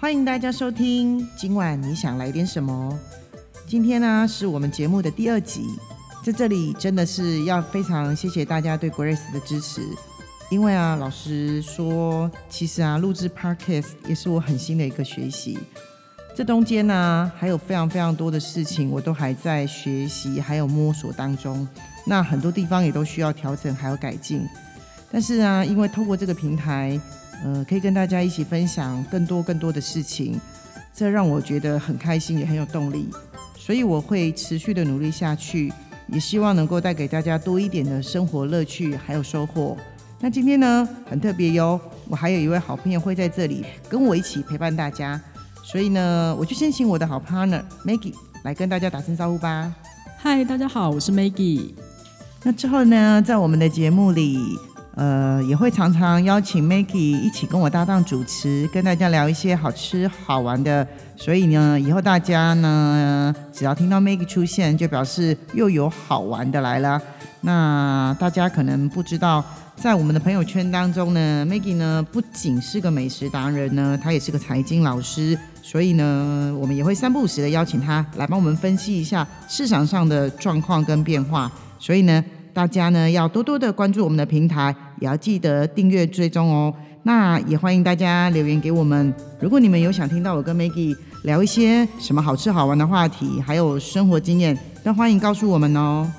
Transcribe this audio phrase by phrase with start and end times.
[0.00, 1.28] 欢迎大家收听。
[1.36, 2.98] 今晚你想来点什么？
[3.66, 5.66] 今天呢是我们节目的第二集，
[6.24, 9.82] 在这里真的是要非常谢谢大家对 Grace 的支持。
[10.50, 15.58] 因为啊，老实说，其实啊，录制 podcast 也是我很新的一个学习。
[16.34, 21.68] 这中间呢，还有非常非常多的事情，我都还在学习，还有摸索当中。
[22.06, 24.48] 那很多地方也都需要调整，还有改进。
[25.12, 26.98] 但是啊，因为透过这个平台，
[27.44, 30.38] 呃，可以跟大家一起分享更多更多的事情，
[30.94, 33.08] 这让我觉得很开心，也很有动力。
[33.58, 35.72] 所以我会持续的努力下去，
[36.08, 39.76] 也希望能够带给大家多一点的生活乐趣，还有收获。
[40.18, 45.18] 那今天呢，很特别哟，我还有一位好朋友会在这里跟我一起陪伴大家，
[45.62, 48.12] 所以呢，我就先请我的好 partner Maggie
[48.44, 49.74] 来跟大家打声招呼吧。
[50.18, 51.70] 嗨，大家好，我是 Maggie。
[52.42, 54.58] 那之后呢，在我们的节目里，
[55.00, 60.86] 呃，也会常常邀请 Maggie 一起跟我搭档主持，跟大家聊一些好吃好玩的。
[61.16, 67.00] 所以呢，以后大家呢，只要听到 Maggie 出现，就表示又有好玩的来了。
[67.40, 69.42] 那大家可能不知道。
[69.74, 81.50] 在我们的朋友圈当中呢，Maggie 呢不仅是个美食达人呢，她也是个财经老师，所以呢，我们也会三不五时的邀请她来帮我们分析一下市场上的状况跟变化。
[81.78, 86.74] 所以呢，大家呢要多多的关注我们的平台，也要记得订阅追踪哦。
[87.02, 96.10] 那也欢迎大家留言给我们，如果你们有想听到我跟 Maggie 聊一些什么好吃好玩的话题，还有生活经验，都欢迎告诉我们哦。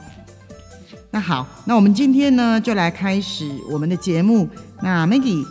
[1.11, 4.47] 那好，那我们今天呢就来开始我们的节目。
[4.81, 5.45] 那 Maggie，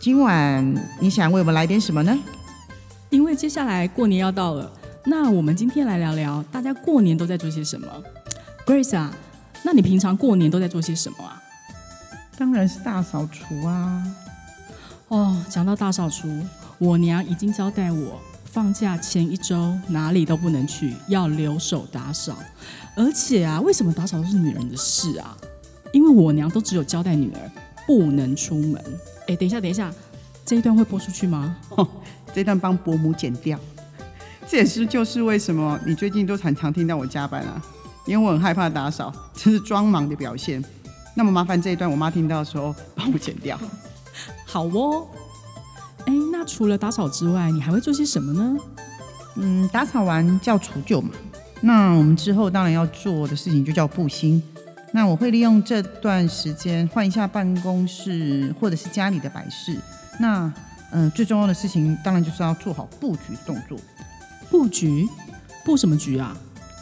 [0.00, 2.16] 今晚你想为我们来点什么呢？
[3.10, 4.70] 因为接下来过年要到了，
[5.06, 7.88] 那我们今天来聊聊大家过年都在做些什么。
[8.66, 9.12] Grace 啊，
[9.66, 11.42] 那你平常过年都在做些什么啊？
[12.38, 14.16] 当然是大扫除啊。
[15.08, 16.40] 哦，讲到大扫除，
[16.78, 18.20] 我娘已经交代我。
[18.44, 22.36] 放假前一周哪里都不能去，要留守打扫。
[22.94, 25.36] 而且啊，为什么打扫都是女人的事啊？
[25.92, 27.50] 因为我娘都只有交代女儿
[27.88, 28.80] 不能出门。
[29.26, 29.92] 哎，等一下，等一下，
[30.44, 31.56] 这一段会播出去吗？
[32.32, 33.58] 这段帮伯母剪掉。
[34.46, 37.60] 这也是就是为什么你最近都常常听到我加班啊，
[38.06, 40.64] 因为我很害怕打扫， 这是装忙的表现。
[41.14, 43.58] 那么麻烦这一段我妈听到的时候帮我剪掉。
[44.46, 45.06] 好哦。
[46.06, 48.56] 哎，那除了打扫之外，你还会做些什么呢？
[49.34, 51.10] 嗯，打扫完叫除旧嘛。
[51.60, 54.42] 那我们之后当然要做的事情就叫布新。
[54.92, 59.76] 那我会利用这段时间换一下办公室或者是家里的摆饰。
[60.20, 60.52] 那
[60.92, 63.76] 嗯，最重要的事情当然就是要做好布局动作。
[64.48, 65.08] 布局？
[65.64, 66.36] 布什么局啊？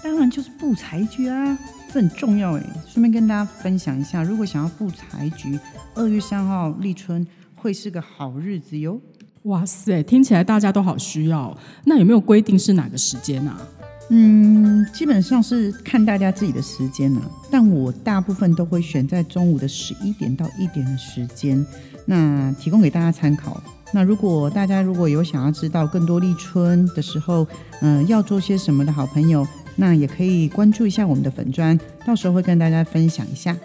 [0.04, 1.58] 当然就是布财局啊，
[1.90, 2.62] 这很重要哎。
[2.86, 5.58] 顺便跟大家分享一下，如果想要布财局，
[5.94, 9.00] 二月三号立春会是个好日子哟。
[9.44, 11.56] 哇塞，听起来大家都好需要。
[11.86, 13.56] 那有没有规定是哪个时间啊？
[14.10, 17.22] 嗯，基本上是看大家自己的时间啊。
[17.50, 21.64] 但我大部分都会选在中午的十一点到一点的时间，
[22.04, 23.58] 那提供给大家参考。
[23.90, 27.46] 那如果大家如果有想要知道更多立春的时候，
[27.80, 33.56] 嗯，要做些什么的好朋友，那也可以关注一下我们的粉砖，到时候会跟大家分享一下。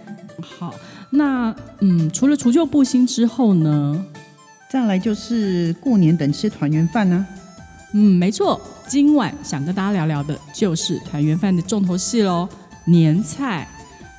[0.42, 0.74] 好，
[1.10, 4.06] 那嗯，除了除旧布新之后呢？
[4.72, 7.26] 再来就是过年等吃团圆饭呢。
[7.94, 12.48] 嗯，没错，今晚想跟大家聊聊的就是团圆饭的重头戏喽——
[12.86, 13.68] 年菜。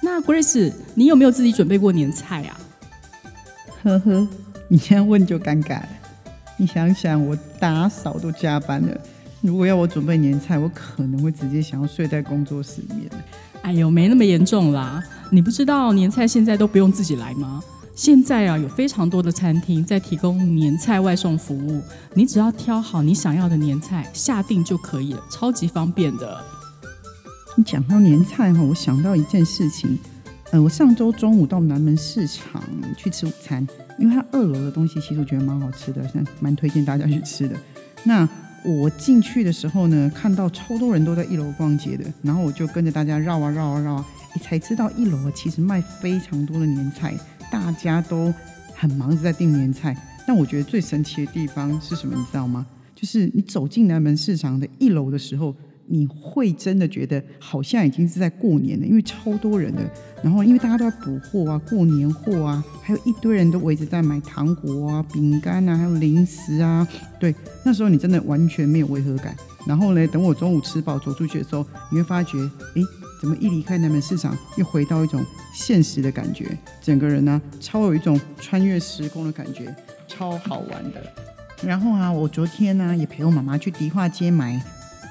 [0.03, 2.59] 那 Grace，你有没有自己准备过年菜啊？
[3.85, 4.29] 呵呵，
[4.67, 5.89] 你这样问就尴尬了。
[6.57, 9.01] 你想想，我打扫都加班了，
[9.43, 13.11] 如果要我准备年菜，我可能会直接想要睡在工作室里面。
[13.63, 15.03] 哎呦，没那么严重啦。
[15.31, 17.63] 你不知道年菜现在都不用自己来吗？
[17.95, 21.83] 现在啊，有非常多的餐厅在提供年菜外送服务，
[22.15, 26.39] 你只要挑好你想要的年菜下定就可以了，超级方便的。
[27.57, 29.99] 你讲到年菜哈，我想到一件事情，
[30.51, 32.63] 呃，我上周中午到南门市场
[32.97, 33.67] 去吃午餐，
[33.99, 36.03] 因为它二楼的东西其实我觉得蛮好吃的，
[36.41, 37.57] 蛮推荐大家去吃的。
[38.05, 38.27] 那
[38.65, 44.07] 我进去的时候呢，看到超多人都在一楼逛街的，然后我就跟着大家绕啊绕啊绕啊，
[44.43, 47.15] 才知道一楼其实卖非常多的年菜。
[47.51, 48.33] 大家都
[48.75, 49.97] 很忙着在订年菜，
[50.27, 52.15] 但我觉得最神奇的地方是什么？
[52.15, 52.67] 你知道吗？
[52.95, 55.57] 就是你走进南门市场的一楼的时候，
[55.93, 59.83] 你会真的觉得好像已经是在过年了，因为超多人的，
[60.23, 66.87] 然后因为大家都在补货啊，过年货啊，还有一堆人都围着在买糖果啊、饼干啊，还有零食啊。
[67.19, 67.35] 对，
[67.65, 69.35] 那时候你真的完全没有违和感。
[69.67, 72.83] 然后呢，等我中午吃饱走出去的时候，你会发觉，诶，
[73.21, 75.21] 怎么一离开南门市场，又回到一种
[75.53, 76.57] 现实的感觉？
[76.81, 79.75] 整个人呢，超有一种穿越时空的感觉，
[80.07, 81.03] 超好玩的。
[81.63, 84.59] 然后啊，我昨天呢也陪我妈妈去迪化街买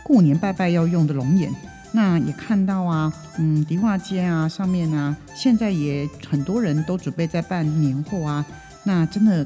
[0.09, 1.53] 过年拜拜要用的龙眼。
[1.91, 8.43] 那也看到啊，嗯，迪化街啊上面啊，现在也很多人都准备在办年货啊。
[8.83, 9.45] 那真的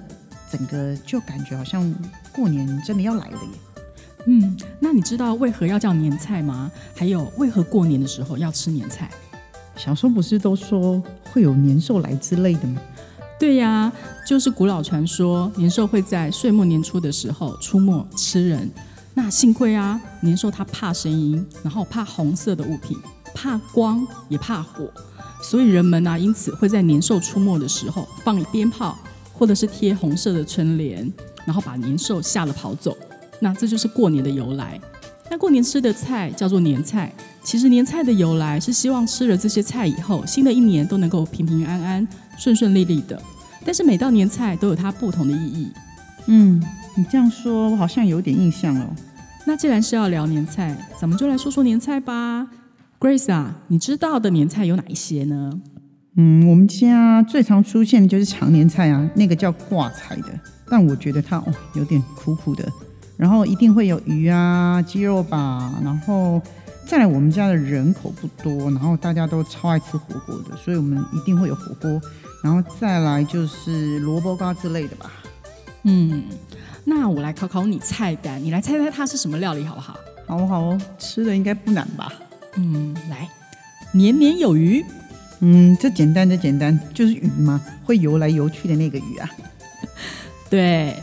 [0.50, 1.94] 整个就感觉好像
[2.32, 3.50] 过年真的要来了耶。
[4.28, 6.72] 嗯，那你知道为何要叫年菜吗？
[6.96, 9.10] 还有为何过年的时候要吃年菜？
[9.76, 12.82] 小时候不是都说会有年兽来之类的吗？
[13.38, 13.92] 对呀，
[14.26, 18.70] 就是古老传说，年兽会在岁末年初的时候出没吃人。
[19.14, 22.98] 那幸亏啊，年兽它怕声音，然后怕红色的物品，
[23.34, 24.92] 怕光也怕火，
[25.44, 28.98] 所以人们啊，因此会在年兽出没的时候放鞭炮，
[29.32, 31.12] 或者是贴红色的春联，
[31.46, 32.98] 然后把年兽吓了跑走。
[33.40, 34.80] 那这就是过年的由来。
[35.30, 37.14] 那过年吃的菜叫做年菜，
[37.44, 42.08] 其实年菜的由来是希望吃了这些菜以后，新的一年都能够平平安安、
[42.38, 43.22] 顺顺利利的。
[43.66, 45.72] 但是每道年菜都有它不同的意义。
[46.28, 46.64] 嗯，
[46.96, 48.96] 你这样说，我好像有点印象了。
[49.46, 52.48] 那既然是要聊年菜，咱们就来说说年菜吧。
[53.00, 55.60] Grace 啊，你知道的年菜有哪一些呢？
[56.16, 60.28] 嗯，我们家最常出现的就是常年菜啊，那个叫挂菜的，
[60.70, 62.72] 但我觉得它哦有点苦苦的。
[63.18, 66.42] 然后一定会有鱼啊、鸡肉吧，然后
[66.86, 72.00] 再来我们家的人口不多，然后大家都超爱吃火锅的，所以我们一定会有火锅。
[72.44, 75.12] 然后再来就是萝卜糕之类的吧。
[75.84, 76.24] 嗯，
[76.86, 79.98] 那我来考考你菜单，你来猜猜它是什么料理好不好？
[80.26, 82.12] 好哦好哦，吃的应该不难吧？
[82.56, 83.30] 嗯，来，
[83.92, 84.84] 年年有余。
[85.42, 89.30] 嗯，这简单这简单，就是鱼嘛，会游来游去的那个鱼啊。
[90.50, 90.96] 对，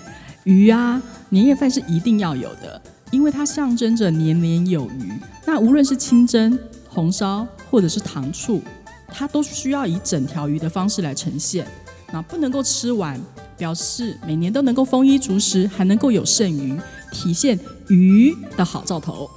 [0.44, 1.02] 鱼啊。
[1.28, 2.80] 年夜饭是一定要有的，
[3.12, 5.12] 因为它象征着年年有余。
[5.46, 8.60] 那无论是清蒸、红烧，或者是糖醋，
[9.06, 11.66] 它都需要以整条鱼的方式来呈现。
[12.12, 13.20] 那不能够吃完，
[13.56, 16.78] 表示每年都能够丰衣足食，还能够有剩余，
[17.12, 17.58] 体现
[17.88, 19.30] 鱼的好兆头。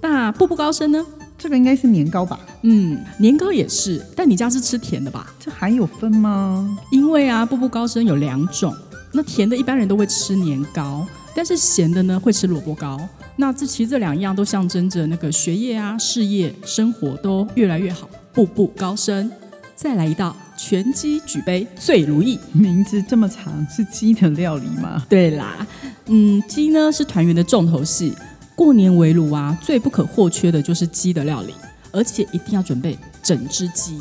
[0.00, 1.04] 那步步高升呢？
[1.38, 2.38] 这个应该是年糕吧？
[2.62, 5.34] 嗯，年糕也是，但你家是吃甜的吧？
[5.40, 6.78] 这还有分吗？
[6.92, 8.72] 因为啊，步步高升有两种，
[9.12, 11.04] 那甜的一般人都会吃年糕。
[11.34, 13.00] 但是咸的呢，会吃萝卜糕。
[13.36, 19.30] 那这其实这两样都象征着那个学业啊、事业、生活都越来越好，步步高升。
[19.74, 25.04] 再来一道全鸡举杯最如意，名字这么长，是鸡的料理吗？
[25.08, 25.66] 对啦，
[26.06, 28.14] 嗯，鸡呢是团圆的重头戏，
[28.54, 31.52] 过年围炉啊，最不可或缺的就是鸡的料理，
[31.90, 33.98] 而且一定要准备整只鸡。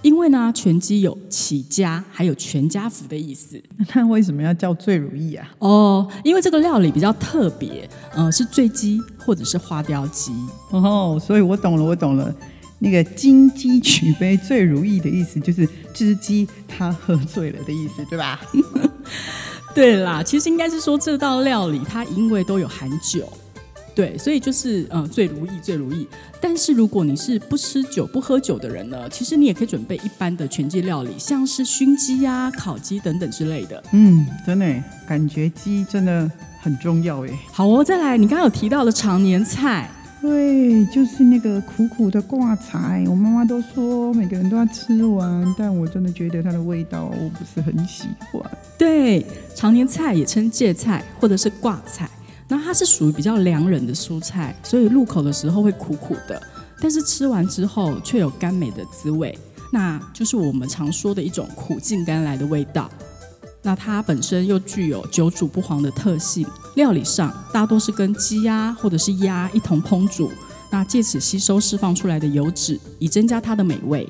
[0.00, 3.60] 因为呢，全鸡有起家还有全家福的意思。
[3.92, 5.48] 那为什么要叫最如意啊？
[5.58, 10.32] 哦，因为这个料理比较特别，呃，是醉鸡或者是花雕鸡。
[10.70, 12.32] 哦，所以我懂了，我懂了。
[12.78, 18.40] 那个金鸡取杯最如意的意思，就是这只鸡它喝醉了的意思，对吧？
[19.74, 23.30] 对啦，其实应该是说这道料理它因为都有含酒。
[23.94, 26.06] 对，所以就是嗯，最如意，最如意。
[26.38, 33.82] 但是如果你是不吃酒、不喝酒的人呢，其实你也可以准备一般的全鸡料理，像是熏鸡呀、烤鸡等等之类的。
[33.92, 36.30] 嗯，真的，感觉鸡真的
[36.60, 37.30] 很重要哎。
[37.50, 39.90] 好哦，再来，你刚刚有提到的常年菜，
[40.26, 43.04] 对，就是那个苦苦的挂菜。
[43.08, 48.42] 我妈妈都说每个人都要吃完，但我真的觉得它的味道我不是很喜欢。
[48.76, 52.10] 对，常年菜也称芥菜或者是挂菜。
[52.48, 56.42] 那它是属于比较凉人的蔬菜，所以入口的时候会苦苦的，
[56.80, 59.36] 但是吃完之后却有甘美的滋味，
[59.72, 62.90] 那就是我们常说的一种苦尽甘来的味道。
[63.66, 66.46] 那它本身又具有久煮不黄的特性，
[66.76, 70.30] 料理上大多是跟鸡鸭或者是鸭一同烹煮，
[70.70, 74.08] 那借此吸收释放出来的油脂，以增加它的美味。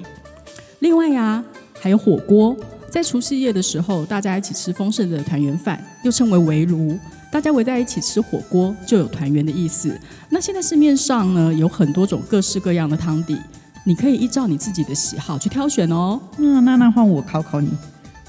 [0.80, 1.42] 另外呀，
[1.80, 2.54] 还有火锅，
[2.90, 6.98] 在除夕夜的时候，大家一起吃丰盛的团圆饭，又称为围炉。
[7.32, 9.98] 大家围在一起吃火锅，就有团圆的意思。
[10.28, 13.38] 那现在市面上呢，有很多种各式各样的汤底，
[13.84, 16.20] 你可以依照你自己的喜好去挑选哦。
[16.36, 17.70] 那那那换我考考你，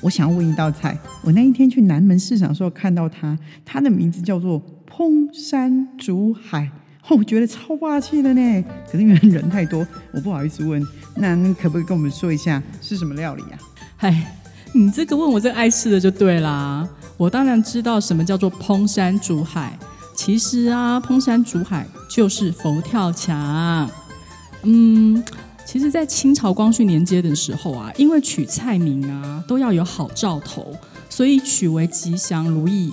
[0.01, 0.97] 我想要问一道菜。
[1.23, 6.69] 我那一天去南门市场的时候看到它，它的名字叫做烹山煮海，
[7.09, 8.65] 我觉得超霸气的呢。
[8.91, 10.81] 可是因为人太多，我不好意思问。
[11.15, 13.57] 那可不可以跟我们说一下是什么料理啊？
[13.95, 14.35] 嗨，
[14.73, 16.87] 你这个问我这爱吃的就对啦。
[17.17, 19.77] 我当然知道什么叫做烹山煮海，
[20.15, 23.89] 其实啊，烹山煮海就是佛跳墙。
[24.61, 25.23] 嗯，
[25.77, 30.75] 其实，在清朝光绪年间的时候啊，因为取菜名啊都要有好兆头，
[31.07, 32.91] 所以取为吉祥如意、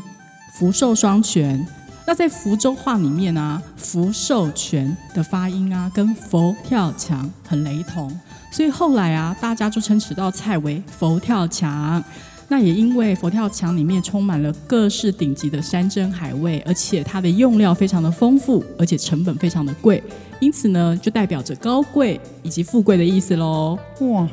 [0.59, 1.67] 福寿双全。
[2.07, 8.15] 那在福州话里面啊，福寿全的发音啊，跟佛跳墙很雷同，
[8.53, 12.05] 所以后来啊，大家就称此道菜为佛跳墙。
[12.49, 20.03] 那也因为佛跳墙里面充满了各式顶级的山珍海味，而且它的用料非常的丰富，而且成本非常的贵，
[20.41, 23.79] 因此呢，就代表着高贵以及富贵的意思喽。
[24.01, 24.29] 哇，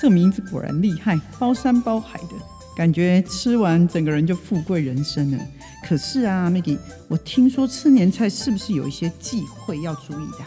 [0.00, 2.34] 这名字果然厉害，包山包海的
[2.76, 5.38] 感觉，吃完整个人就富贵人生了。
[5.84, 10.44] 可是啊，Maggie，我听说吃年菜是不是有一些忌讳要注意的？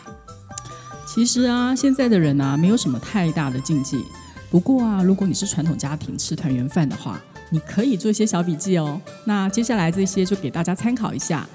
[1.07, 4.03] 其实啊，现在的人啊，没有什么太大的禁忌。
[4.50, 9.00] 不过啊，如果你是传统家庭吃团圆饭的话，你可以做一些小笔记哦。
[9.25, 11.48] 那接下来这些就给大家参考一下。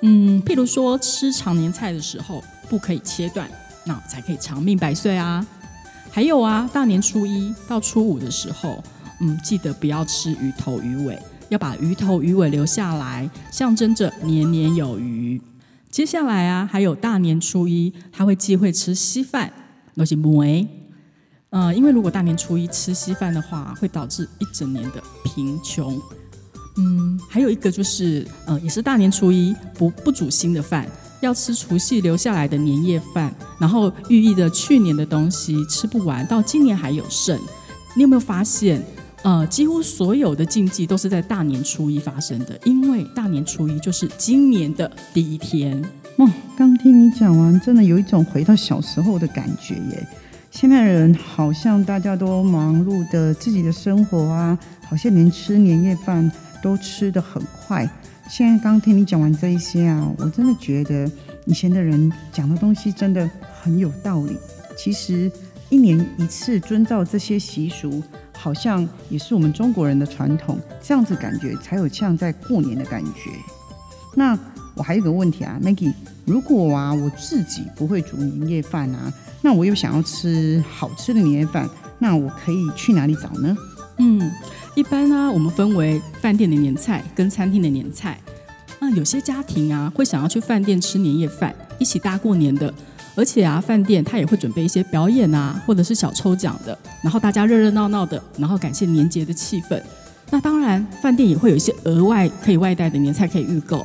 [0.00, 3.50] 嗯，譬如说吃常年菜的时候不可以切断，
[3.84, 5.46] 那才可以长命百岁啊。
[6.10, 8.82] 还有啊，大年初一到初五的时候，
[9.20, 11.18] 嗯，记得不要吃鱼头鱼尾，
[11.50, 15.38] 要把鱼头鱼尾留下来，象征着年年有余。
[15.90, 19.52] 接下来啊，还有大年初一，他会忌讳吃稀饭，
[19.94, 20.66] 那是梅。
[21.50, 26.00] 呃，因为如果大年初一吃稀饭的话，会导致一整年的贫穷。
[26.76, 30.86] 嗯，还有一个就是，呃，也是大年初一不不煮新的饭，
[31.20, 37.38] 要吃除夕留下来的年夜饭，然后寓意着去年的东西吃不完，到今年还有剩。
[37.96, 38.84] 你有没有发现，
[39.22, 45.82] 呃，几乎所有的禁忌都是在大年初一发生的，因为大年初一就是今年的第一天。
[46.18, 50.06] 哦，刚听你讲完，真的有一种回到小时候的感觉耶。
[50.50, 56.30] 现在人好像大家都忙碌的自己的生活啊，好像连吃年夜饭
[56.62, 57.88] 都吃得很快。
[58.28, 61.10] 现在刚听你讲完这一些啊，我真的觉得
[61.46, 63.30] 以前的人讲的东西真的
[63.62, 64.36] 很有道理。
[64.76, 65.30] 其实
[65.68, 68.02] 一年一次遵照这些习俗，
[68.32, 73.30] 好像也是我们中国人的传统，这样子感觉才有像在过年的感觉。
[74.14, 74.36] 那
[74.74, 75.92] 我还有个问题啊，Maggie，
[76.24, 79.12] 如果啊我自己不会煮年夜饭啊？
[79.40, 81.68] 那我又想要吃好吃的年夜饭，
[81.98, 83.56] 那我可以去哪里找呢？
[83.98, 84.30] 嗯，
[84.74, 88.18] 一般呢，我们分为饭店的年菜跟餐厅的年菜。
[88.80, 92.72] 那有些家庭啊，会想要去饭店吃年夜饭，一起大过年的。
[93.16, 99.82] 而且啊，饭店他也会准备一些表演啊，或者是小抽奖的，然后大家热热闹闹的，然后感谢年节的气氛。
[100.30, 103.84] 那当然，饭店也会有一些额外可以外带的年菜可以预购。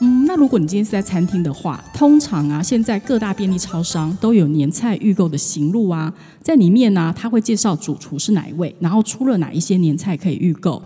[0.00, 6.12] 嗯，那如果你今天是在餐厅的话，通常啊，现在各大便利超商都有年菜预购的行路啊，
[6.42, 10.82] 在里面呢，他会介绍主厨是哪一位，然后出了哪一些年菜可以预购，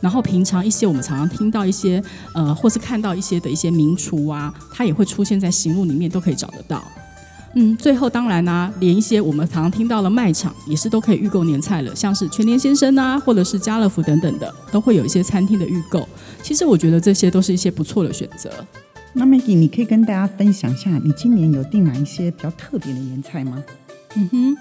[0.00, 2.00] 然后平常一些我们常常听到一些
[2.32, 6.80] 呃，或是看到一些的一些名厨啊，他也会出现在行路里面，都可以找得到。
[7.56, 16.08] 嗯，最后当然呢，连一些我们常常听到的卖场也是都可以预购年菜了，像是全年先生啊，或者是家乐福等等的，都会有一些餐厅的预购。
[16.44, 18.50] 其实我觉得这些都是一些不错的选择。
[19.14, 23.64] 那 Maggie，你可以跟大家分享一下，你今年有订哪一些比较特别的年菜吗？
[24.14, 24.56] 嗯哼，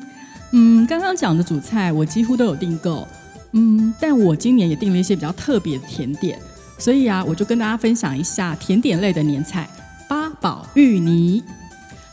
[0.54, 3.06] 嗯，刚刚讲的主菜我几乎都有订购，
[3.52, 6.40] 嗯，但我今年也订了一些比较特别的甜点，
[6.78, 9.68] 所以啊，我就跟大家分享一下甜点类的年菜——
[10.08, 11.44] 八宝芋泥。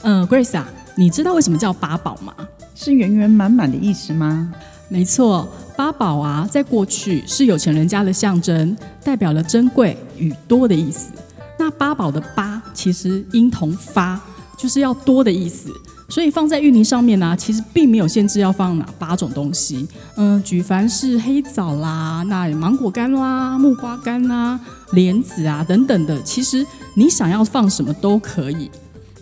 [0.03, 2.35] 嗯，Grace 啊，你知道为什么叫八宝吗？
[2.75, 4.53] 是圆圆满满的意思吗？
[4.93, 11.13] 没错，八宝啊，在过去是有钱人家的象征，代表了珍贵与多的意思。
[11.57, 14.21] 那八宝的八其实音同发，
[14.59, 15.71] 就是要多的意思。
[16.09, 19.87] 所以放在芋泥上面呢，其实并没有限制要放哪八种东西。
[20.17, 24.59] 嗯，举凡是黑枣啦，那芒果干啦、木瓜干啦、
[24.91, 28.69] 莲子啊等等的，其实你想要放什么都可以。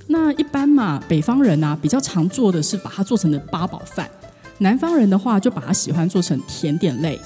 [0.06, 4.08] 那一般嘛，北方人啊比较常做的是把它做成的八宝饭，
[4.58, 7.18] 南方人的话就把它喜欢做成甜点类。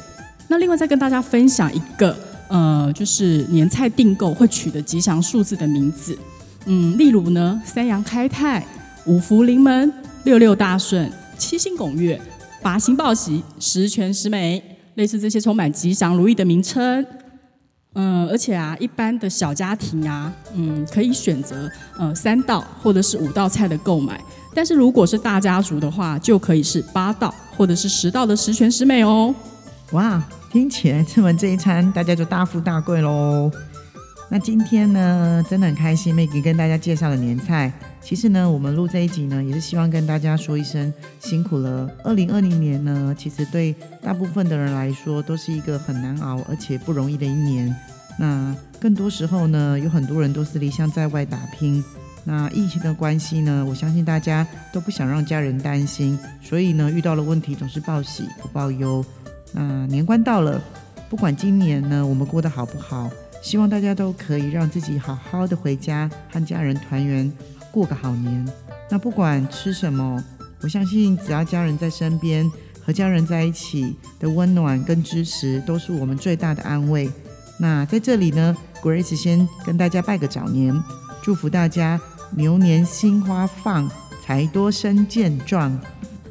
[0.49, 2.15] 那另外再跟大家分享一个，
[2.49, 6.19] 呃，就是年菜订购会取的吉祥数字的名字，
[6.67, 8.67] 嗯，例如呢，三阳开泰、
[9.07, 9.91] 五福临门、
[10.25, 12.21] 六六大顺、七星拱月、
[12.61, 14.63] 八星报喜、十全十美，
[14.97, 17.05] 类似这些充满吉祥如意的名称。
[17.95, 24.21] 嗯，而且啊，一般的小家庭啊，嗯，可以选择呃三道或者是五道菜的购买。
[24.55, 29.35] 但是如果是大家族的话，就可以是八道或者是十道的十全十美哦。
[29.93, 33.51] 哇，听起来吃完这一餐，大家就大富大贵喽。
[34.31, 37.71] 那今天呢，真的很开心，Maggie 跟大家介绍了年菜。
[38.01, 41.89] 其实呢，我们录这一集呢，也是希望跟大家说一声辛苦了。
[42.03, 47.75] 二零二零年呢，其实对大部分的人来说，都是一个很难熬而且不容易的一年。
[48.19, 51.85] 那更多时候呢，有很多人都是离乡在外打拼。
[52.25, 59.05] 那疫情的关系呢，我相信大家都不想让家人担心，所以呢，遇到了问题总是报喜不报忧。
[59.53, 60.61] 那年关到了，
[61.11, 63.11] 不管今年呢我们过得好不好，
[63.43, 67.31] 希望大家都可以让自己好好的回家和家人团圆，
[67.71, 68.49] 过个好年。
[68.89, 70.23] 那不管吃什么，
[70.63, 72.51] 我相信只要家人在身边，
[72.85, 77.11] 和家人在一起的温暖跟支持，都是我们最大的安慰。
[77.59, 80.75] 那在这里呢，Grace 先跟大家拜个早年，
[81.23, 82.01] 祝福大家
[82.35, 83.91] 牛年新花放，
[84.25, 85.79] 财多生健壮。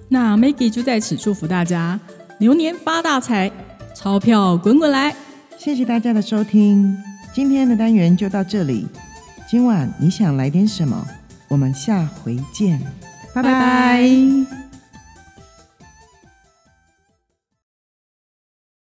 [0.08, 2.00] 那 Maggie 就在此祝福大家
[2.40, 3.52] 牛年发大财，
[3.96, 5.16] 钞票滚滚来。
[5.58, 6.98] 谢谢大家的收听，
[7.34, 8.88] 今天的单元就到这里。
[9.50, 11.06] 今晚你想来点什么？
[11.48, 12.80] 我们下回见，
[13.34, 14.71] 拜拜拜拜